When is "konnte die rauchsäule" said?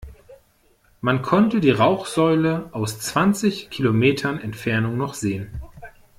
1.21-2.69